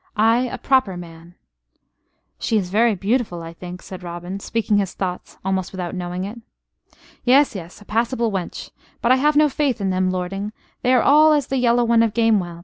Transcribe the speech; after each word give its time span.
Ay, 0.17 0.49
a 0.51 0.57
proper 0.57 0.97
man" 0.97 1.35
"She 2.39 2.57
is 2.57 2.71
very 2.71 2.95
beautiful, 2.95 3.43
I 3.43 3.53
think," 3.53 3.83
said 3.83 4.01
Robin, 4.01 4.39
speaking 4.39 4.77
his 4.79 4.95
thoughts 4.95 5.37
almost 5.45 5.71
without 5.71 5.93
knowing 5.93 6.23
it. 6.23 6.41
"Yes, 7.23 7.53
yes, 7.53 7.81
a 7.81 7.85
passable 7.85 8.31
wench. 8.31 8.71
But 9.03 9.11
I 9.11 9.17
have 9.17 9.35
no 9.35 9.47
faith 9.47 9.79
in 9.79 9.91
them, 9.91 10.09
lording. 10.09 10.53
They 10.81 10.91
are 10.95 11.03
all 11.03 11.33
as 11.33 11.45
the 11.45 11.57
Yellow 11.57 11.83
One 11.83 12.01
of 12.01 12.15
Gamewell. 12.15 12.59